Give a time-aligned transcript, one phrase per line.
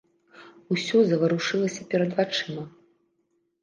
[0.75, 2.63] Усё заварушылася перад вачыма.